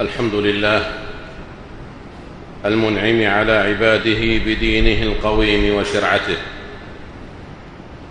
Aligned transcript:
الحمد 0.00 0.34
لله 0.34 0.92
المنعم 2.64 3.26
على 3.26 3.52
عباده 3.52 4.38
بدينه 4.46 5.02
القويم 5.02 5.74
وشرعته 5.74 6.36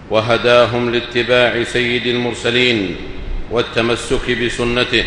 وهداهم 0.10 0.90
لاتباع 0.90 1.64
سيد 1.64 2.08
المرسلين 2.08 2.96
والتمسك 3.52 4.32
بسنته 4.32 5.04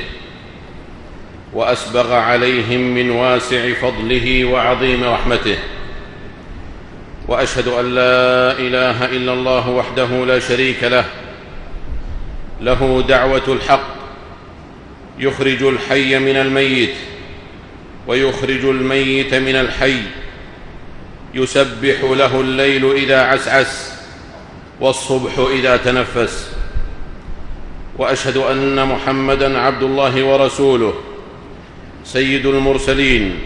وأسبغ 1.53 2.13
عليهم 2.13 2.81
من 2.81 3.11
واسع 3.11 3.73
فضله 3.73 4.45
وعظيم 4.45 5.05
رحمته 5.05 5.57
وأشهد 7.29 7.69
أن 7.69 7.95
لا 7.95 8.53
إله 8.53 9.05
إلا 9.05 9.33
الله 9.33 9.71
وحده 9.71 10.25
لا 10.27 10.39
شريك 10.39 10.85
له 10.85 11.05
له 12.61 13.05
دعوة 13.09 13.49
الحق 13.49 14.00
يخرج 15.19 15.63
الحي 15.63 16.19
من 16.19 16.37
الميت 16.37 16.95
ويخرج 18.07 18.65
الميت 18.65 19.35
من 19.35 19.57
الحي. 19.57 20.03
يسبح 21.35 22.03
له 22.03 22.41
الليل 22.41 22.93
إذا 22.93 23.21
عسعس 23.23 23.93
والصبح 24.81 25.39
إذا 25.39 25.77
تنفس. 25.77 26.53
وأشهد 27.99 28.37
أن 28.37 28.89
محمدا 28.89 29.59
عبد 29.59 29.83
الله 29.83 30.25
ورسوله 30.25 30.95
سيد 32.05 32.47
المرسلين 32.47 33.39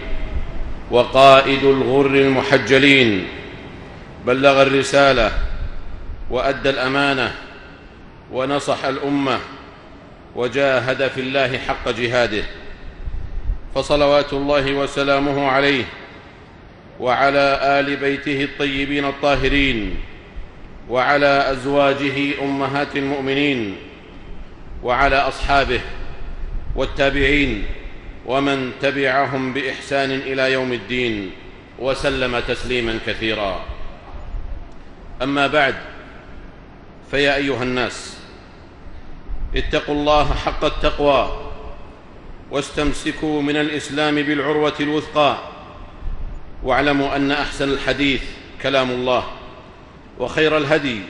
وقائد 0.90 1.64
الغر 1.64 2.06
المحجلين. 2.06 3.26
بلغ 4.26 4.62
الرسالة 4.62 5.32
وأدى 6.30 6.70
الأمانة 6.70 7.34
ونصح 8.32 8.84
الأمة. 8.84 9.38
وجاهد 10.34 11.08
في 11.08 11.20
الله 11.20 11.58
حق 11.58 11.88
جهاده. 11.88 12.44
فصلوات 13.74 14.32
الله 14.32 14.74
وسلامه 14.74 15.46
عليه 15.48 15.84
وعلى 17.00 17.58
آل 17.62 17.96
بيته 17.96 18.44
الطيبين 18.44 19.04
الطاهرين 19.04 19.96
وعلى 20.88 21.50
أزواجه 21.52 22.42
أمهات 22.42 22.96
المؤمنين 22.96 23.76
وعلى 24.82 25.16
أصحابه 25.16 25.80
والتابعين 26.76 27.64
ومن 28.26 28.72
تبعهم 28.82 29.52
بإحسان 29.52 30.10
إلى 30.10 30.52
يوم 30.52 30.72
الدين 30.72 31.30
وسلم 31.78 32.38
تسليما 32.38 32.98
كثيرا. 33.06 33.64
أما 35.22 35.46
بعد 35.46 35.74
فيا 37.10 37.36
أيها 37.36 37.62
الناس 37.62 38.18
اتقوا 39.56 39.94
الله 39.94 40.34
حق 40.34 40.64
التقوى 40.64 41.40
واستمسكوا 42.50 43.42
من 43.42 43.56
الإسلام 43.56 44.14
بالعروة 44.14 44.74
الوثقى 44.80 45.36
واعلموا 46.62 47.16
أن 47.16 47.30
أحسن 47.30 47.68
الحديث 47.72 48.22
كلام 48.62 48.90
الله 48.90 49.24
وخير 50.18 50.56
الهدي 50.56 51.00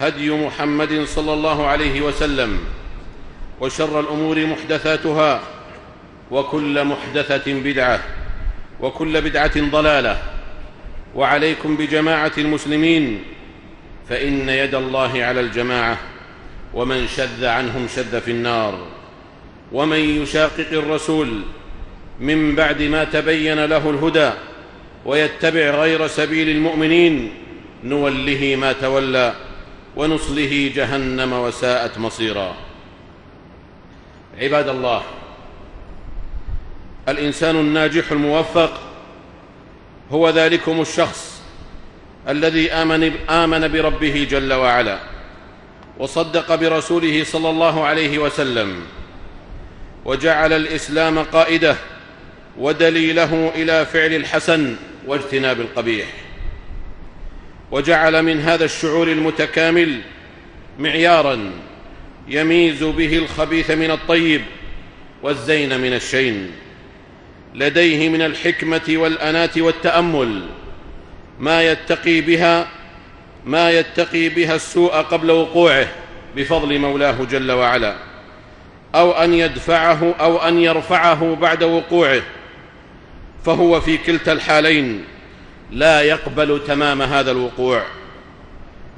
هدي 0.00 0.30
محمد 0.30 1.04
صلى 1.04 1.32
الله 1.32 1.66
عليه 1.66 2.00
وسلم 2.00 2.58
وشر 3.60 4.00
الأمور 4.00 4.46
محدثاتها 4.46 5.40
وكل 6.30 6.84
محدثة 6.84 7.52
بدعة 7.52 8.00
وكل 8.80 9.20
بدعة 9.20 9.70
ضلالة 9.70 10.22
وعليكم 11.14 11.76
بجماعة 11.76 12.32
المسلمين 12.38 13.22
فإن 14.08 14.48
يد 14.48 14.74
الله 14.74 15.24
على 15.24 15.40
الجماعة 15.40 15.98
ومن 16.74 17.06
شذ 17.08 17.44
عنهم 17.44 17.88
شذ 17.96 18.20
في 18.20 18.30
النار. 18.30 18.86
ومن 19.72 20.22
يشاقق 20.22 20.72
الرسول 20.72 21.42
من 22.20 22.54
بعد 22.54 22.82
ما 22.82 23.04
تبين 23.04 23.64
له 23.64 23.90
الهدى 23.90 24.30
ويتبع 25.04 25.70
غير 25.70 26.06
سبيل 26.06 26.48
المؤمنين 26.48 27.34
نوله 27.84 28.56
ما 28.60 28.72
تولى 28.72 29.34
ونصله 29.96 30.72
جهنم 30.74 31.32
وساءت 31.32 31.98
مصيرا. 31.98 32.54
عباد 34.40 34.68
الله 34.68 35.02
الإنسان 37.08 37.56
الناجح 37.56 38.12
الموفق 38.12 38.80
هو 40.12 40.30
ذلكم 40.30 40.80
الشخص 40.80 41.42
الذي 42.28 42.72
امن, 42.72 43.12
آمن 43.30 43.68
بربه 43.68 44.26
جل 44.30 44.52
وعلا. 44.52 45.11
وصدق 45.98 46.54
برسوله 46.54 47.24
صلى 47.24 47.50
الله 47.50 47.84
عليه 47.84 48.18
وسلم 48.18 48.80
وجعل 50.04 50.52
الإسلام 50.52 51.18
قائدة 51.18 51.76
ودليله 52.58 53.52
إلى 53.54 53.86
فعل 53.86 54.14
الحسن 54.14 54.76
واجتناب 55.06 55.60
القبيح 55.60 56.06
وجعل 57.70 58.22
من 58.22 58.40
هذا 58.40 58.64
الشعور 58.64 59.08
المتكامل 59.08 60.00
معيارا 60.78 61.50
يميز 62.28 62.84
به 62.84 63.18
الخبيث 63.18 63.70
من 63.70 63.90
الطيب 63.90 64.42
والزين 65.22 65.80
من 65.80 65.92
الشين. 65.92 66.50
لديه 67.54 68.08
من 68.08 68.22
الحكمة 68.22 68.82
والاناه 68.88 69.50
والتأمل 69.56 70.42
ما 71.38 71.62
يتقي 71.62 72.20
بها 72.20 72.68
ما 73.46 73.70
يتقي 73.70 74.28
بها 74.28 74.54
السوء 74.54 74.92
قبل 74.92 75.30
وقوعه 75.30 75.88
بفضل 76.36 76.78
مولاه 76.78 77.24
جل 77.30 77.52
وعلا 77.52 77.96
أو 78.94 79.12
أن 79.12 79.34
يدفعه 79.34 80.14
أو 80.20 80.38
أن 80.38 80.58
يرفعه 80.58 81.34
بعد 81.34 81.62
وقوعه 81.62 82.22
فهو 83.44 83.80
في 83.80 83.96
كلتا 83.96 84.32
الحالين 84.32 85.04
لا 85.70 86.00
يقبل 86.00 86.60
تمام 86.66 87.02
هذا 87.02 87.30
الوقوع. 87.30 87.82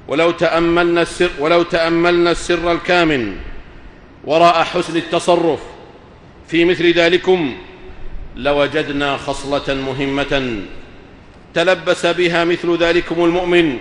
ولو 0.09 0.31
تأملنا 0.31 1.03
السر 1.03 1.31
ولو 1.39 1.63
تأملنا 1.63 2.31
السر 2.31 2.73
الكامن 2.73 3.37
وراء 4.25 4.65
حسن 4.65 4.97
التصرف 4.97 5.61
في 6.49 6.65
مثل 6.65 6.93
ذلكم 6.93 7.57
لوجدنا 8.37 9.17
خصلة 9.17 9.75
مهمة 9.75 10.63
تلبس 11.55 12.07
بها 12.07 12.45
مثل 12.45 12.77
ذلكم 12.77 13.25
المؤمن. 13.25 13.79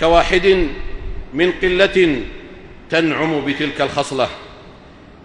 كواحد 0.00 0.68
من 1.34 1.52
قلة 1.62 2.22
تنعم 2.90 3.44
بتلك 3.44 3.80
الخصلة 3.80 4.28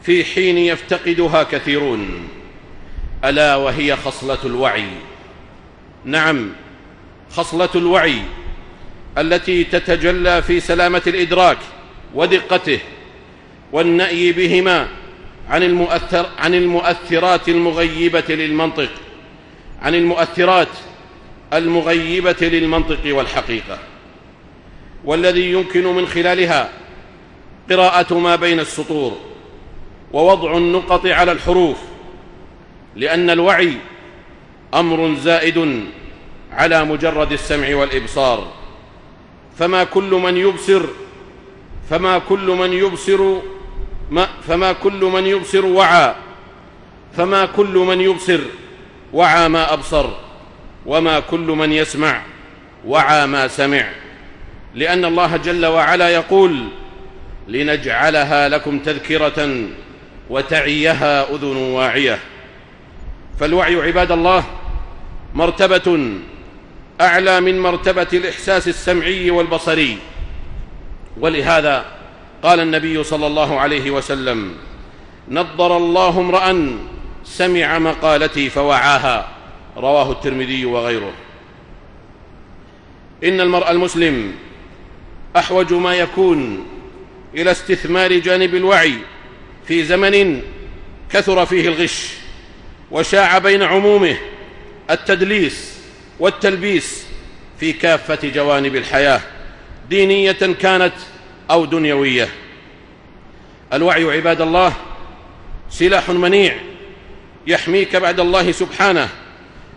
في 0.02 0.26
حين 0.26 0.58
يفتقدها 0.58 1.44
كثيرون. 1.44 2.28
ألا 3.26 3.56
وهي 3.56 3.96
خصلة 3.96 4.38
الوعي؟ 4.46 4.88
نعم 6.06 6.50
خصلة 7.32 7.70
الوعي 7.76 8.22
التي 9.18 9.64
تتجلى 9.64 10.42
في 10.42 10.60
سلامة 10.60 11.02
الإدراك 11.08 11.58
ودقته 12.14 12.80
والنأي 13.72 14.32
بهما 14.32 14.88
عن, 15.50 15.64
المؤثر 15.64 16.30
عن 16.38 16.54
المؤثرات 16.54 17.50
المغيبة 17.50 18.24
للمنطق 18.30 18.90
عن 19.82 19.96
المؤثرات 19.96 20.68
المغيبة 21.54 22.38
للمنطق 22.42 23.16
والحقيقة. 23.16 23.80
والذي 25.06 25.52
يمكن 25.52 25.96
من 25.96 26.08
خلالها 26.08 26.70
قراءة 27.70 28.14
ما 28.14 28.36
بين 28.36 28.60
السطور 28.60 29.18
ووضع 30.14 30.58
النقط 30.58 31.06
على 31.06 31.32
الحروف 31.32 31.78
لأن 32.96 33.30
الوعي 33.30 33.74
أمر 34.74 35.16
زائد 35.16 35.86
على 36.52 36.84
مجرد 36.84 37.32
السمع 37.32 37.76
والإبصار. 37.76 38.48
فما 39.60 39.84
كل 39.84 40.12
من 40.12 40.38
يبصر 40.38 40.82
فما 41.90 42.20
كل 42.20 42.48
من 42.48 42.74
يبصر 42.74 43.36
ما 44.12 44.28
فما 44.48 44.74
كل 44.74 45.06
من 45.06 45.26
يبصر 45.26 45.66
وعى 45.66 46.16
فما 47.18 47.46
كل 47.46 47.78
من 47.78 48.02
يبصر 48.02 48.40
وعى 49.14 49.50
ما 49.50 49.74
أبصر 49.74 50.10
وما 50.86 51.20
كل 51.20 51.40
من 51.40 51.72
يسمع 51.72 52.22
وعى 52.86 53.28
ما 53.28 53.48
سمع. 53.48 54.05
لأن 54.76 55.06
الله 55.06 55.38
جل 55.38 55.66
وعلا 55.66 56.10
يقول 56.10 56.64
لنجعلها 57.48 58.50
لكم 58.50 58.80
تذكرة 58.80 59.68
وتعيها 60.30 61.36
أذن 61.36 61.58
واعية. 61.58 62.20
فالوعي 63.40 63.76
عباد 63.76 64.12
الله 64.12 64.44
مرتبة 65.34 66.18
أعلى 67.02 67.42
من 67.42 67.60
مرتبة 67.60 68.08
الإحساس 68.14 68.68
السمعي 68.68 69.32
والبصري. 69.32 69.98
ولهذا 71.20 71.86
قال 72.44 72.60
النبي 72.60 73.04
صلى 73.04 73.28
الله 73.28 73.60
عليه 73.60 73.92
وسلم 73.92 74.54
نضر 75.30 75.78
الله 75.78 76.20
امرأ 76.20 76.78
سمع 77.24 77.80
مقالتي 77.80 78.50
فوعاها. 78.50 79.28
رواه 79.78 80.12
الترمذي 80.12 80.66
وغيره. 80.66 81.12
إن 83.24 83.42
المرء 83.42 83.72
المسلم 83.72 84.32
أحوج 85.36 85.74
ما 85.74 85.96
يكون 85.96 86.68
إلى 87.36 87.52
استثمار 87.52 88.14
جانب 88.14 88.56
الوعي 88.56 88.94
في 89.68 89.84
زمن 89.84 90.42
كثر 91.12 91.46
فيه 91.46 91.68
الغش 91.68 92.10
وشاع 92.92 93.38
بين 93.38 93.64
عمومه 93.64 94.18
التدليس 94.90 95.78
والتلبيس 96.20 97.06
في 97.60 97.74
كافة 97.74 98.30
جوانب 98.30 98.76
الحياة 98.76 99.22
دينية 99.90 100.32
كانت 100.32 100.94
أو 101.52 101.66
دنيوية. 101.66 102.30
الوعي 103.74 104.04
عباد 104.04 104.42
الله 104.42 104.74
سلاح 105.70 106.10
منيع 106.10 106.56
يحميك 107.48 107.96
بعد 107.96 108.20
الله 108.20 108.52
سبحانه 108.52 109.10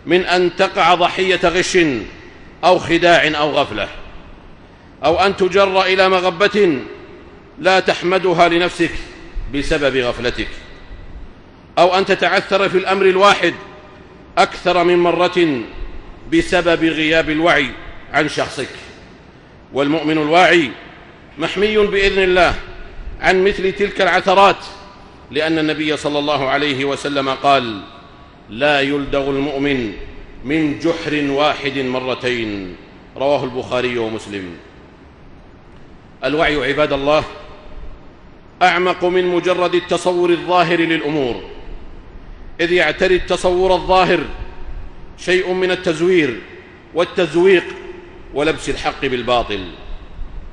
من 0.05 0.25
أن 0.25 0.55
تقع 0.55 0.95
ضحية 0.95 1.39
غش 1.43 1.77
أو 2.63 2.79
خداع 2.79 3.31
أو 3.35 3.51
غفلة. 3.51 3.87
أو 5.05 5.19
أن 5.19 5.35
تجر 5.35 5.81
إلى 5.81 6.09
مغبة 6.09 6.79
لا 7.59 7.79
تحمدها 7.79 8.49
لنفسك 8.49 8.91
بسبب 9.53 9.97
غفلتك. 9.97 10.47
أو 11.77 11.97
أن 11.97 12.05
تتعثر 12.05 12.69
في 12.69 12.77
الأمر 12.77 13.05
الواحد 13.05 13.53
أكثر 14.37 14.83
من 14.83 14.97
مرة 14.97 15.61
بسبب 16.33 16.83
غياب 16.83 17.29
الوعي 17.29 17.69
عن 18.13 18.29
شخصك. 18.29 18.69
والمؤمن 19.73 20.17
الواعي 20.17 20.71
محمي 21.37 21.77
بإذن 21.77 22.23
الله 22.23 22.55
عن 23.21 23.43
مثل 23.43 23.71
تلك 23.71 24.01
العثرات 24.01 24.57
لأن 25.31 25.59
النبي 25.59 25.97
صلى 25.97 26.19
الله 26.19 26.47
عليه 26.47 26.85
وسلم 26.85 27.29
قال 27.29 27.81
لا 28.49 28.81
يلدغ 28.81 29.29
المؤمن 29.29 29.93
من 30.45 30.79
جحر 30.79 31.31
واحد 31.31 31.77
مرتين 31.77 32.75
رواه 33.17 33.43
البخاري 33.43 33.97
ومسلم. 33.97 34.49
الوعي 36.23 36.67
عباد 36.67 36.93
الله 36.93 37.23
أعمق 38.61 39.05
من 39.05 39.25
مجرد 39.25 39.75
التصور 39.75 40.29
الظاهر 40.29 40.79
للأمور. 40.79 41.43
إذ 42.61 42.71
يعتري 42.71 43.15
التصور 43.15 43.73
الظاهر 43.73 44.19
شيء 45.17 45.53
من 45.53 45.71
التزوير 45.71 46.41
والتزويق 46.93 47.63
ولبس 48.33 48.69
الحق 48.69 49.05
بالباطل 49.05 49.65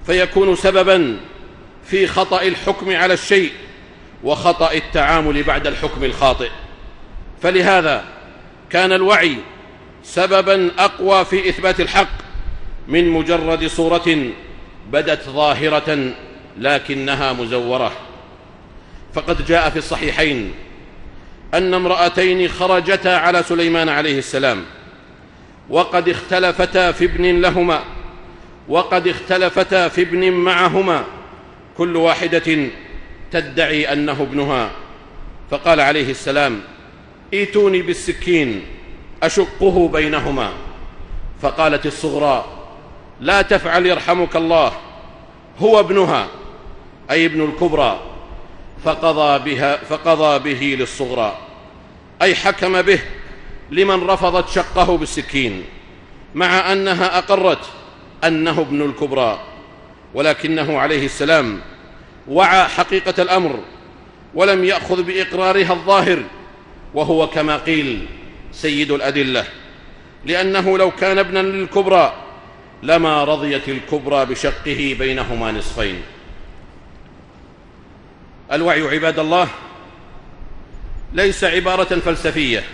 فيكون 0.07 0.57
سببا 0.57 1.21
في 1.85 2.07
خطأ 2.07 2.43
الحكم 2.43 2.97
على 2.97 3.15
الشيء 3.15 3.53
وخطأ 4.25 4.73
التعامل 4.73 5.43
بعد 5.43 5.67
الحكم 5.67 6.05
الخاطئ. 6.05 6.51
فلهذا 7.43 8.05
كان 8.71 8.93
الوعي 8.93 9.37
سببا 10.03 10.71
أقوى 10.79 11.25
في 11.25 11.49
إثبات 11.49 11.81
الحق 11.81 12.09
من 12.89 13.09
مجرد 13.09 13.67
صورة 13.67 14.31
بدت 14.93 15.23
ظاهرة 15.29 16.13
لكنها 16.59 17.33
مزورة. 17.33 17.93
فقد 19.15 19.47
جاء 19.47 19.71
في 19.71 19.77
الصحيحين 19.77 20.53
أن 21.55 21.75
امرأتين 21.75 22.49
خرجتا 22.49 23.09
على 23.09 23.43
سليمان 23.43 23.89
عليه 23.89 24.19
السلام 24.19 24.65
وقد 25.71 26.09
اختلفتا 26.09 26.93
في 26.93 27.05
ابن 27.05 27.41
لهما 27.41 27.85
وقد 28.69 29.09
اختلفتا 29.09 29.89
في 29.89 30.03
ابن 30.03 30.31
معهما 30.31 31.05
كل 31.77 31.97
واحدة 31.97 32.69
تدعي 33.31 33.93
أنه 33.93 34.23
ابنها. 34.23 34.71
فقال 35.51 35.81
عليه 35.81 36.11
السلام 36.11 36.61
ائتوني 37.35 37.83
بالسكين 37.83 38.63
أشقه 39.23 39.89
بينهما. 39.89 40.53
فقالت 41.43 41.87
الصغرى 41.87 42.56
لا 43.21 43.43
تفعل 43.43 43.87
يرحمك 43.87 44.37
الله. 44.37 44.73
هو 45.59 45.81
ابنها 45.81 46.29
أي 47.11 47.27
ابن 47.27 47.45
الكبرى 47.45 48.01
فقضى 48.85 49.55
بها 49.55 49.77
فقضى 49.77 50.39
به 50.39 50.77
للصغرى. 50.81 51.39
أي 52.23 52.35
حكم 52.35 52.83
به 52.83 52.99
لمن 53.71 54.07
رفضت 54.07 54.49
شقه 54.49 54.97
بالسكين 54.97 55.65
مع 56.35 56.73
أنها 56.73 57.19
أقرت 57.19 57.65
أنه 58.25 58.61
ابن 58.61 58.83
الكبرى. 58.83 59.41
ولكنه 60.15 60.79
عليه 60.79 61.05
السلام 61.05 61.61
وعى 62.29 62.69
حقيقة 62.69 63.23
الأمر 63.23 63.59
ولم 64.35 64.65
يأخذ 64.65 65.03
بإقرارها 65.03 65.73
الظاهر 65.73 66.23
وهو 66.95 67.27
كما 67.27 67.57
قيل 67.57 68.07
سيد 68.53 68.91
الأدلة. 68.91 69.45
لأنه 70.25 70.79
لو 70.79 70.91
كان 70.91 71.19
ابنا 71.19 71.39
للكبرى 71.39 72.26
لما 72.83 73.25
رضيت 73.25 73.69
الكبرى 73.69 74.27
بشقه 74.27 74.97
بينهما 74.99 75.53
نصفين. 75.53 76.03
الوعي 78.53 78.83
عباد 78.83 79.19
الله 79.19 79.49
ليس 81.13 81.45
عبارة 81.45 81.85
فلسفية 81.85 82.65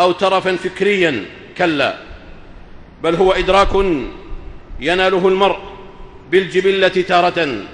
أو 0.00 0.12
ترفا 0.12 0.56
فكريا 0.56 1.24
كلا 1.58 1.98
بل 3.02 3.14
هو 3.14 3.32
إدراك 3.32 3.74
يناله 4.80 5.28
المرء 5.28 5.58
بالجبلة 6.30 6.88
تارة 6.88 7.64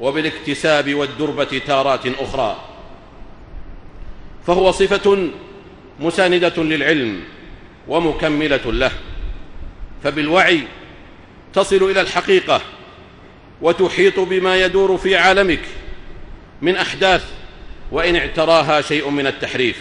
وبالاكتساب 0.00 0.94
والدربة 0.94 1.60
تارات 1.66 2.06
أخرى. 2.06 2.56
فهو 4.46 4.70
صفة 4.70 5.28
مساندة 6.00 6.62
للعلم 6.62 7.20
ومكملة 7.88 8.72
له. 8.72 8.92
فبالوعي 10.04 10.62
تصل 11.52 11.90
إلى 11.90 12.00
الحقيقة 12.00 12.60
وتحيط 13.62 14.20
بما 14.20 14.64
يدور 14.64 14.96
في 14.96 15.16
عالمك 15.16 15.60
من 16.62 16.76
أحداث 16.76 17.24
وإن 17.92 18.16
اعتراها 18.16 18.80
شيء 18.80 19.10
من 19.10 19.26
التحريف. 19.26 19.78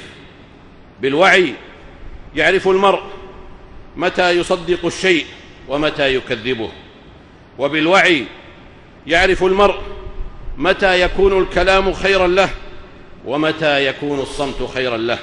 بالوعي 1.01 1.53
يعرف 2.35 2.67
المرء 2.67 3.01
متى 3.95 4.31
يصدق 4.31 4.85
الشيء 4.85 5.25
ومتى 5.67 6.15
يكذبه. 6.15 6.71
وبالوعي 7.57 8.25
يعرف 9.07 9.43
المرء 9.43 9.79
متى 10.57 11.01
يكون 11.01 11.41
الكلام 11.41 11.93
خيرا 11.93 12.27
له 12.27 12.49
ومتى 13.25 13.85
يكون 13.85 14.19
الصمت 14.19 14.69
خيرا 14.73 14.97
له. 14.97 15.19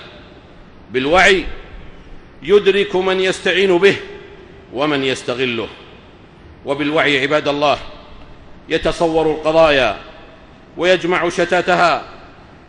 بالوعي 0.90 1.44
يدرك 2.42 2.96
من 2.96 3.20
يستعين 3.20 3.78
به 3.78 3.96
ومن 4.76 5.04
يستغله. 5.04 5.68
وبالوعي 6.64 7.20
عباد 7.22 7.48
الله 7.48 7.78
يتصور 8.68 9.30
القضايا 9.30 9.98
ويجمع 10.76 11.28
شتاتها 11.28 12.04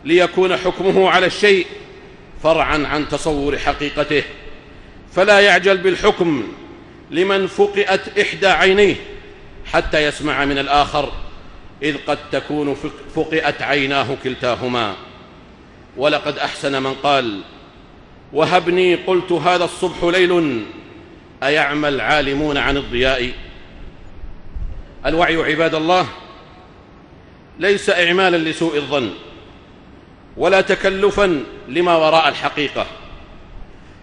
ليكون 0.04 0.56
حكمه 0.56 1.10
على 1.10 1.26
الشيء 1.26 1.66
فرعا 2.42 2.86
عن 2.86 3.08
تصور 3.08 3.58
حقيقته. 3.58 4.22
فلا 5.12 5.40
يعجل 5.40 5.78
بالحكم 5.78 6.48
لمن 7.10 7.46
فقئت 7.46 8.18
إحدى 8.18 8.46
عينيه 8.46 8.96
حتى 9.66 10.04
يسمع 10.04 10.44
من 10.44 10.58
الآخر 10.58 11.12
إذ 11.82 11.96
قد 12.06 12.18
تكون 12.32 12.76
فقئت 13.14 13.62
عيناه 13.62 14.16
كلتاهما. 14.24 14.94
ولقد 15.96 16.38
أحسن 16.38 16.82
من 16.82 16.94
قال 16.94 17.40
وهبني 18.32 18.94
قلت 18.94 19.32
هذا 19.32 19.64
الصبح 19.64 20.04
ليل 20.04 20.62
ايعمى 21.42 21.88
العالمون 21.88 22.56
عن 22.56 22.76
الضياء؟ 22.76 23.32
الوعي 25.06 25.36
عباد 25.36 25.74
الله 25.74 26.06
ليس 27.58 27.90
اعمالا 27.90 28.50
لسوء 28.50 28.76
الظن 28.76 29.10
ولا 30.36 30.60
تكلفا 30.60 31.44
لما 31.68 31.96
وراء 31.96 32.28
الحقيقة 32.28 32.86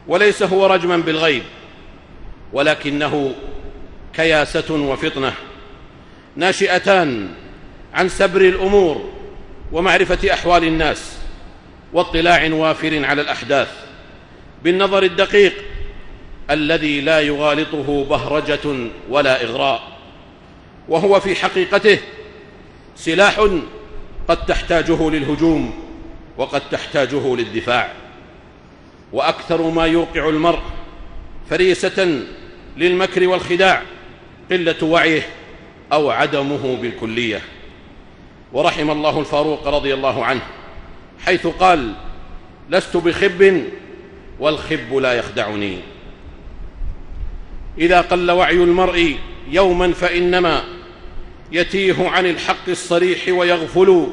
وليس 0.08 0.44
هو 0.44 0.66
رجما 0.66 0.98
بالغيب 0.98 1.44
ولكنه 2.54 3.36
كياسة 4.14 4.74
وفطنة 4.74 5.34
ناشئتان 6.36 7.30
عن 7.94 8.10
سبر 8.10 8.42
الأمور 8.42 9.10
ومعرفة 9.72 10.34
أحوال 10.34 10.64
الناس 10.64 11.18
واطلاع 11.94 12.54
وافر 12.54 13.06
على 13.06 13.22
الأحداث 13.22 13.70
بالنظر 14.64 15.04
الدقيق 15.04 15.54
الذي 16.52 17.02
لا 17.02 17.20
يغالطه 17.20 18.06
بهرجة 18.06 18.90
ولا 19.10 19.44
إغراء 19.44 19.82
وهو 20.90 21.20
في 21.20 21.36
حقيقته 21.36 22.00
سلاح 22.96 23.40
قد 24.28 24.46
تحتاجه 24.46 25.10
للهجوم 25.10 25.74
وقد 26.38 26.62
تحتاجه 26.70 27.36
للدفاع. 27.36 27.94
وأكثر 29.14 29.62
ما 29.62 29.86
يوقع 29.86 30.30
المرء 30.30 30.62
فريسة 31.50 32.22
للمكر 32.78 33.28
والخداع 33.28 33.82
قلة 34.52 34.84
وعيه 34.84 35.22
أو 35.94 36.10
عدمه 36.10 36.78
بالكلية. 36.82 37.42
ورحم 38.54 38.92
الله 38.92 39.20
الفاروق 39.20 39.68
رضي 39.68 39.94
الله 39.94 40.26
عنه 40.26 40.42
حيث 41.26 41.48
قال 41.48 41.94
لست 42.70 42.98
بخب 42.98 43.64
والخب 44.40 44.96
لا 44.96 45.14
يخدعني. 45.14 45.95
إذا 47.78 48.02
قل 48.02 48.32
وعي 48.32 48.56
المرء 48.56 49.18
يوما 49.52 49.94
فإنما 49.94 50.64
يتيه 51.52 52.10
عن 52.10 52.26
الحق 52.26 52.70
الصريح 52.70 53.20
ويغفل. 53.30 54.08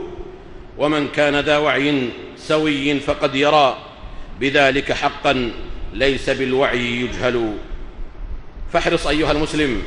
ومن 0.79 1.09
كان 1.09 1.41
ذا 1.41 1.59
وعي 1.59 2.09
سوي 2.37 3.01
فقد 3.01 3.35
يرى. 3.35 3.79
بذلك 4.41 4.93
حقا 4.93 5.51
ليس 5.93 6.31
بالوعي 6.31 7.01
يجهل. 7.01 7.55
فاحرص 8.73 9.07
أيها 9.07 9.33
المسلم 9.33 9.83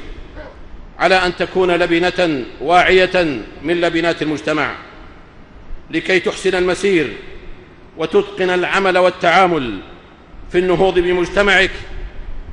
على 1.00 1.16
أن 1.16 1.36
تكون 1.36 1.72
لبنة 1.72 2.46
واعية 2.62 3.42
من 3.64 3.82
لبنات 3.82 4.22
المجتمع. 4.22 4.76
لكي 5.92 6.20
تحسن 6.20 6.56
المسير 6.56 7.14
وتتقن 7.98 8.50
العمل 8.50 8.98
والتعامل 8.98 9.80
في 10.52 10.58
النهوض 10.58 11.00
بمجتمعك. 11.00 11.72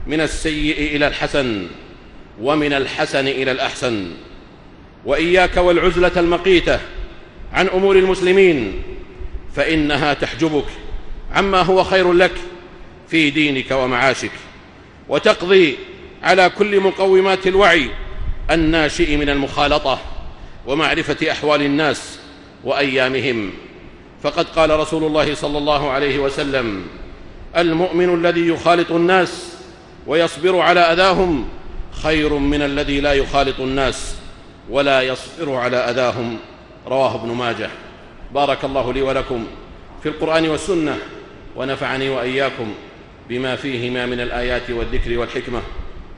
من 0.06 0.20
السيء 0.20 0.96
إلى 0.96 1.06
الحسن 1.06 1.66
ومن 2.40 2.72
الحسن 2.72 3.28
إلى 3.28 3.50
الأحسن. 3.50 4.10
وإياك 5.04 5.56
والعزلة 5.56 6.12
المقيتة 6.16 6.80
عن 7.52 7.68
أمور 7.68 7.96
المسلمين 7.96 8.82
فإنها 9.56 10.14
تحجبك 10.14 10.64
عما 11.34 11.62
هو 11.62 11.84
خير 11.84 12.12
لك 12.12 12.32
في 13.08 13.30
دينك 13.30 13.70
ومعاشك. 13.70 14.30
وتقضي 15.08 15.76
على 16.22 16.50
كل 16.50 16.80
مقومات 16.80 17.46
الوعي 17.46 17.90
الناشئ 18.50 19.16
من 19.16 19.28
المخالطة 19.28 19.98
ومعرفة 20.66 21.32
أحوال 21.32 21.62
الناس 21.62 22.18
وأيامهم. 22.64 23.50
فقد 24.22 24.46
قال 24.48 24.80
رسول 24.80 25.04
الله 25.04 25.34
صلى 25.34 25.58
الله 25.58 25.90
عليه 25.90 26.18
وسلم 26.18 26.82
المؤمن 27.56 28.14
الذي 28.14 28.48
يخالط 28.48 28.92
الناس 28.92 29.51
ويصبر 30.06 30.60
على 30.60 30.80
أذاهم 30.80 31.48
خير 32.02 32.34
من 32.34 32.62
الذي 32.62 33.00
لا 33.00 33.12
يخالط 33.12 33.60
الناس 33.60 34.16
ولا 34.70 35.02
يصبر 35.02 35.54
على 35.54 35.76
أذاهم. 35.76 36.36
رواه 36.86 37.14
ابن 37.14 37.28
ماجه. 37.28 37.70
بارك 38.34 38.64
الله 38.64 38.92
لي 38.92 39.02
ولكم 39.02 39.46
في 40.02 40.08
القرآن 40.08 40.48
والسنة 40.48 40.98
ونفعني 41.56 42.08
وإياكم 42.08 42.74
بما 43.28 43.56
فيهما 43.56 44.06
من 44.06 44.20
الآيات 44.20 44.70
والذكر 44.70 45.18
والحكمة. 45.18 45.60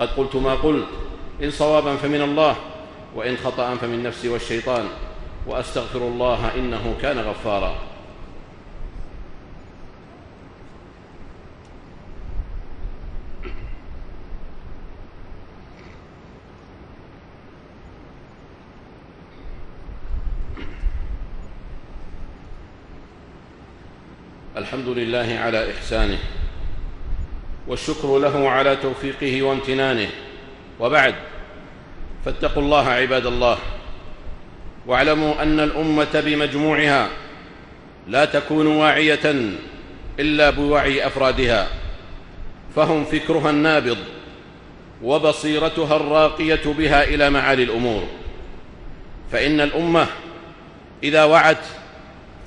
قد 0.00 0.08
قلت 0.08 0.36
ما 0.36 0.54
قلت. 0.54 0.86
إن 1.42 1.50
صوابا 1.50 1.96
فمن 1.96 2.22
الله 2.22 2.56
وإن 3.16 3.36
خطأ 3.36 3.74
فمن 3.74 4.02
نفسي 4.02 4.28
والشيطان. 4.28 4.84
وأستغفر 5.46 5.98
الله 5.98 6.50
إنه 6.56 6.94
كان 7.02 7.18
غفارا. 7.18 7.74
الحمد 24.64 24.88
لله 24.88 25.38
على 25.40 25.70
إحسانه 25.70 26.18
والشكر 27.68 28.18
له 28.18 28.48
على 28.48 28.76
توفيقه 28.76 29.42
وامتنانه. 29.42 30.08
وبعد 30.80 31.14
فاتقوا 32.24 32.62
الله 32.62 32.88
عباد 32.88 33.26
الله 33.26 33.58
واعلموا 34.86 35.42
أن 35.42 35.60
الأمة 35.60 36.22
بمجموعها 36.26 37.08
لا 38.08 38.24
تكون 38.24 38.66
واعية 38.66 39.52
إلا 40.20 40.50
بوعي 40.50 41.06
أفرادها 41.06 41.68
فهم 42.76 43.04
فكرها 43.04 43.50
النابض 43.50 43.98
وبصيرتها 45.02 45.96
الراقية 45.96 46.62
بها 46.64 47.04
إلى 47.04 47.30
معالي 47.30 47.62
الأمور. 47.62 48.02
فإن 49.32 49.60
الأمة 49.60 50.06
إذا 51.02 51.24
وعت 51.24 51.64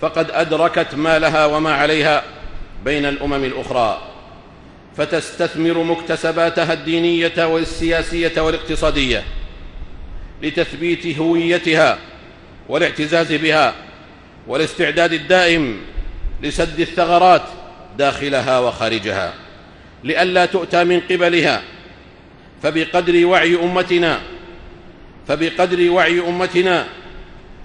فقد 0.02 0.32
أدركت 0.32 0.96
ما 0.96 1.20
لها 1.20 1.46
وما 1.46 1.74
عليها 1.74 2.24
بين 2.86 3.06
الأمم 3.06 3.44
الأخرى. 3.44 4.02
فتستثمر 4.98 5.84
مكتسباتها 5.84 6.74
الدينية 6.74 7.46
والسياسية 7.46 8.42
والاقتصادية 8.42 9.24
لتثبيت 10.42 11.18
هويتها 11.20 11.98
والاعتزاز 12.70 13.34
بها 13.34 13.74
والاستعداد 14.48 15.14
الدائم 15.14 15.82
لسد 16.44 16.80
الثغرات 16.80 17.44
داخلها 17.98 18.60
وخارجها. 18.60 19.34
لئلا 20.04 20.46
تؤتى 20.46 20.84
من 20.84 21.00
قبلها 21.00 21.62
فبقدر 22.64 23.26
وعي 23.26 23.56
أمتنا 23.56 24.22
فبقدر 25.28 25.90
وعي 25.90 26.20
أمتنا 26.20 26.88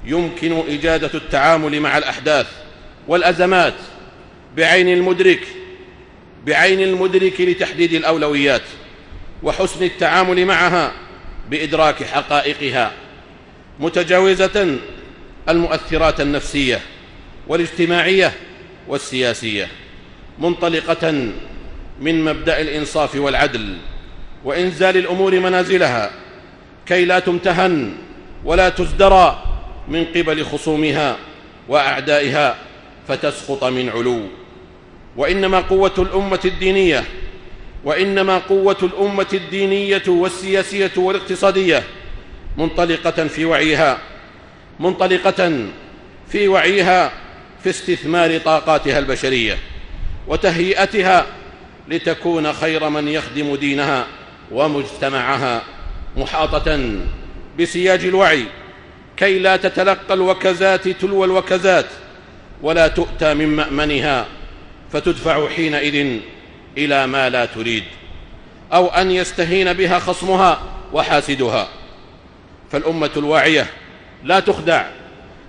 يمكن 0.05 0.63
إجادة 0.69 1.11
التعامل 1.15 1.81
مع 1.81 1.99
الأحداث 1.99 2.47
والأزمات 3.09 3.75
بعين 4.57 4.89
المدرك 4.89 5.41
بعين 6.47 6.81
المدرك 6.81 7.41
لتحديد 7.41 7.93
الأولويات 7.93 8.63
وحسن 9.43 9.85
التعامل 9.85 10.47
معها 10.47 10.93
بإدراك 11.51 12.05
حقائقها 12.05 12.93
متجاوزة 13.81 14.79
المؤثرات 15.49 16.21
النفسية 16.21 16.81
والاجتماعية 17.49 18.33
والسياسية 18.89 19.69
منطلقة 20.39 21.13
من 22.01 22.25
مبدأ 22.25 22.61
الإنصاف 22.61 23.17
والعدل 23.17 23.77
وإنزال 24.45 24.97
الأمور 24.97 25.41
منازلها 25.41 26.11
كي 26.87 27.05
لا 27.05 27.19
تمتهن 27.19 27.93
ولا 28.45 28.69
تزدرى 28.69 29.52
من 29.89 30.05
قبل 30.05 30.45
خصومها 30.45 31.17
وأعدائها 31.69 32.57
فتسقط 33.09 33.65
من 33.65 33.89
علو. 33.89 34.21
وإنما 35.17 35.61
قوة 35.61 35.95
الأمة 35.99 36.41
الدينية 36.45 37.05
وإنما 37.85 38.39
قوة 38.39 38.77
الأمة 38.83 39.27
الدينية 39.33 40.03
والسياسية 40.09 40.91
والاقتصادية 40.97 41.83
منطلقة 42.57 43.27
في 43.27 43.45
وعيها 43.45 43.99
منطلقة 44.81 45.67
في 46.29 46.49
وعيها 46.49 47.13
في 47.63 47.71
استثمار 47.71 48.39
طاقاتها 48.39 48.99
البشرية 48.99 49.59
وتهيئتها 50.29 51.27
لتكون 51.89 52.53
خير 52.53 52.89
من 52.89 53.09
يخدم 53.09 53.57
دينها 53.57 54.07
ومجتمعها 54.53 55.63
محاطة 56.17 56.99
بسياج 57.59 58.05
الوعي 58.05 58.45
كي 59.23 59.39
لا 59.39 59.57
تتلقى 59.57 60.15
الوكزات 60.15 60.89
تلو 60.89 61.25
الوكزات 61.25 61.87
ولا 62.63 62.89
تؤتى 62.89 63.35
من 63.35 63.47
مأمنها 63.47 64.27
فتدفع 64.93 65.49
حينئذ 65.49 66.21
إلى 66.79 67.07
ما 67.07 67.29
لا 67.31 67.45
تريد 67.45 67.85
أو 68.73 68.87
أن 68.89 69.11
يستهين 69.11 69.73
بها 69.73 69.99
خصمها 69.99 70.63
وحاسدها 70.93 71.69
فالأمة 72.73 73.11
الواعية 73.17 73.67
لا 74.25 74.41
تخدع 74.41 74.87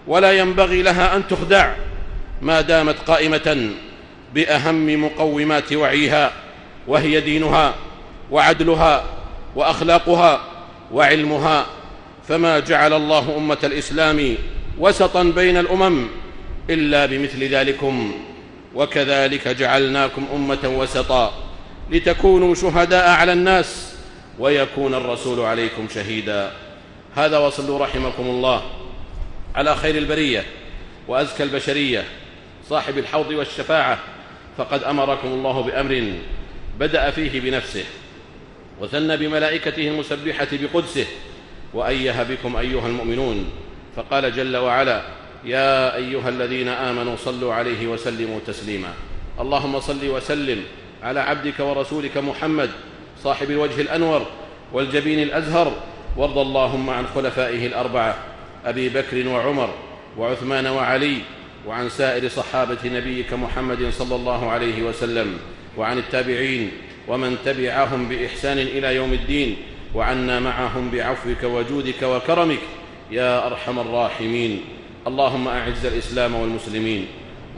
ولا 0.07 0.31
ينبغي 0.31 0.81
لها 0.81 1.15
أن 1.15 1.27
تخدع 1.27 1.73
ما 2.41 2.61
دامت 2.61 2.95
قائمة 3.07 3.69
بأهم 4.33 5.05
مقومات 5.05 5.73
وعيها 5.73 6.31
وهي 6.87 7.21
دينها 7.21 7.75
وعدلها 8.31 9.03
وأخلاقها 9.55 10.41
وعلمها 10.91 11.65
فما 12.27 12.59
جعل 12.59 12.93
الله 12.93 13.37
أمة 13.37 13.57
الإسلام 13.63 14.35
وسطا 14.79 15.23
بين 15.23 15.57
الأمم 15.57 16.07
إلا 16.69 17.05
بمثل 17.05 17.43
ذلكم. 17.43 18.13
وكذلك 18.75 19.47
جعلناكم 19.47 20.27
أمة 20.35 20.77
وسطا 20.77 21.33
لتكونوا 21.91 22.55
شهداء 22.55 23.09
على 23.09 23.33
الناس 23.33 23.95
ويكون 24.39 24.93
الرسول 24.93 25.39
عليكم 25.39 25.87
شهيدا. 25.93 26.51
هذا 27.15 27.37
وصلوا 27.37 27.79
رحمكم 27.79 28.23
الله. 28.23 28.63
على 29.55 29.75
خير 29.75 29.97
البرية 29.97 30.45
وأزكى 31.07 31.43
البشرية. 31.43 32.03
صاحب 32.69 32.97
الحوض 32.97 33.29
والشفاعة. 33.29 33.99
فقد 34.57 34.83
أمركم 34.83 35.27
الله 35.27 35.61
بأمر 35.61 36.13
بدأ 36.79 37.11
فيه 37.11 37.39
بنفسه. 37.39 37.83
وثنى 38.81 39.17
بملائكته 39.17 39.87
المسبحة 39.87 40.47
بقدسه. 40.51 41.05
وايه 41.73 42.23
بكم 42.23 42.55
أيها 42.55 42.87
المؤمنون 42.87 43.49
فقال 43.95 44.35
جل 44.35 44.57
وعلا 44.57 45.01
يا 45.45 45.95
أيها 45.95 46.29
الذين 46.29 46.67
آمنوا 46.67 47.15
صلوا 47.15 47.53
عليه 47.53 47.87
وسلموا 47.87 48.39
تسليما. 48.47 48.93
اللهم 49.39 49.79
صل 49.79 50.09
وسلم 50.09 50.63
على 51.03 51.19
عبدك 51.19 51.59
ورسولك 51.59 52.17
محمد 52.17 52.69
صاحب 53.23 53.51
الوجه 53.51 53.81
الأنور 53.81 54.25
والجبين 54.73 55.23
الأزهر 55.23 55.73
وارض 56.17 56.37
اللهم 56.37 56.89
عن 56.89 57.07
خلفائه 57.07 57.67
الأربعة 57.67 58.15
أبي 58.65 58.89
بكر 58.89 59.27
وعمر 59.27 59.69
وعثمان 60.17 60.67
وعلي 60.67 61.17
وعن 61.67 61.89
سائر 61.89 62.29
صحابة 62.29 62.77
نبيك 62.85 63.33
محمد 63.33 63.89
صلى 63.91 64.15
الله 64.15 64.49
عليه 64.49 64.83
وسلم 64.83 65.37
وعن 65.77 65.97
التابعين 65.97 66.71
ومن 67.07 67.37
تبعهم 67.45 68.09
بإحسان 68.09 68.57
إلى 68.57 68.95
يوم 68.95 69.13
الدين. 69.13 69.57
وعنا 69.95 70.39
معهم 70.39 70.91
بعفوك 70.91 71.43
وجودك 71.43 72.03
وكرمك. 72.03 72.59
يا 73.11 73.47
أرحم 73.47 73.79
الراحمين. 73.79 74.61
اللهم 75.07 75.47
أعز 75.47 75.85
الإسلام 75.85 76.35
والمسلمين. 76.35 77.05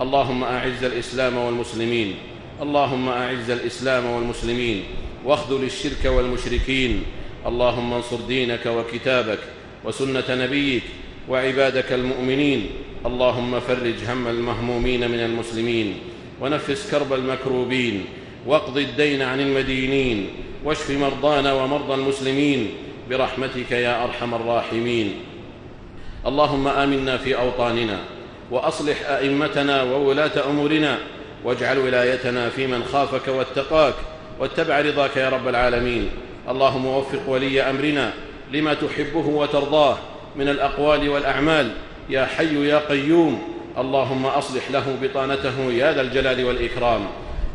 اللهم 0.02 0.44
أعز 0.44 0.84
الإسلام 0.84 1.38
والمسلمين. 1.38 2.16
اللهم 2.62 3.10
أعز 3.10 3.50
الإسلام 3.50 4.06
والمسلمين. 4.06 4.84
واخذل 5.26 5.64
الشرك 5.64 6.06
والمشركين. 6.06 7.04
اللهم 7.46 7.94
انصر 7.94 8.18
دينك 8.28 8.66
وكتابك 8.66 9.40
وسنة 9.86 10.24
نبيك 10.30 10.84
وعبادك 11.30 11.92
المؤمنين. 11.92 12.68
اللهم 13.06 13.60
فرج 13.60 13.96
هم 14.10 14.28
المهمومين 14.28 15.12
من 15.12 15.20
المسلمين. 15.20 15.94
ونفس 16.42 16.92
كرب 16.92 17.14
المكروبين. 17.14 18.06
واقض 18.46 18.78
الدين 18.78 19.22
عن 19.22 19.40
المدينين 19.40 20.30
واشف 20.64 20.92
مرضانا 20.92 21.54
ومرضى 21.54 21.94
المسلمين 21.94 22.70
برحمتك 23.10 23.72
يا 23.72 24.04
أرحم 24.04 24.34
الراحمين. 24.34 25.14
اللهم 26.28 26.68
آمنا 26.68 27.18
في 27.18 27.38
أوطاننا 27.38 28.00
وأصلح 28.52 29.10
أئمتنا 29.10 29.84
وولاة 29.84 30.50
أمورنا 30.50 30.98
واجعل 31.44 31.78
ولايتنا 31.78 32.50
في 32.50 32.68
من 32.68 32.84
خافك 32.84 33.28
واتقاك 33.28 33.94
واتبع 34.40 34.82
رضاك 34.82 35.18
يا 35.18 35.30
رب 35.30 35.48
العالمين. 35.48 36.10
اللهم 36.50 36.86
وفق 36.86 37.30
ولي 37.30 37.62
أمرنا 37.62 38.14
لما 38.54 38.74
تحبه 38.74 39.28
وترضاه 39.28 39.98
من 40.36 40.50
الأقوال 40.50 41.10
والأعمال. 41.10 41.72
يا 42.10 42.26
حي 42.26 42.68
يا 42.68 42.80
قيوم. 42.90 43.42
اللهم 43.78 44.26
أصلح 44.26 44.72
له 44.72 44.98
بطانته 45.02 45.72
يا 45.72 45.94
ذا 45.94 46.02
الجلال 46.02 46.46
والإكرام. 46.46 47.02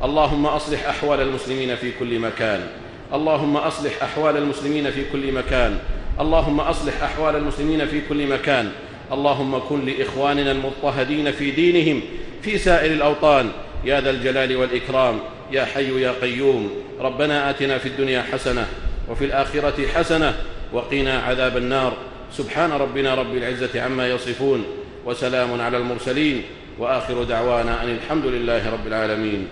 اللهم 0.04 0.47
أصلح 0.47 0.88
أحوال 0.88 1.21
المسلمين 1.21 1.76
في 1.76 1.92
كل 2.00 2.19
مكان. 2.19 2.66
اللهم 3.12 3.57
أصلح 3.57 4.02
أحوال 4.02 4.37
المسلمين 4.37 4.90
في 4.90 5.04
كل 5.12 5.33
مكان. 5.33 5.78
اللهم 6.21 6.61
أصلح 6.61 7.02
أحوال 7.02 7.37
المسلمين 7.37 7.87
في 7.87 8.00
كل 8.09 8.26
مكان. 8.26 8.73
اللهم 9.12 9.59
كن 9.69 9.85
لإخواننا 9.87 10.52
المضطهدين 10.52 11.33
في 11.33 11.50
دينهم 11.50 12.02
في 12.42 12.59
سائر 12.59 12.92
الأوطان. 12.92 13.50
يا 13.85 14.00
ذا 14.00 14.11
الجلال 14.11 14.57
والإكرام. 14.57 15.19
يا 15.52 15.64
حي 15.64 16.02
يا 16.02 16.12
قيوم. 16.23 16.71
ربنا 17.00 17.50
آتنا 17.50 17.78
في 17.78 17.88
الدنيا 17.88 18.23
حسنة 18.33 18.66
وفي 19.11 19.25
الآخرة 19.25 19.87
حسنة 19.95 20.35
وقنا 20.73 21.19
عذاب 21.19 21.57
النار. 21.57 21.92
سبحان 22.33 22.73
ربنا 22.73 23.14
رب 23.14 23.37
العزة 23.37 23.83
عما 23.83 24.09
يصفون 24.09 24.64
وسلام 25.07 25.61
على 25.61 25.76
المرسلين 25.76 26.42
وآخر 26.78 27.23
دعوانا 27.25 27.83
أن 27.83 27.88
الحمد 27.88 28.26
لله 28.26 28.71
رب 28.73 28.87
العالمين. 28.87 29.49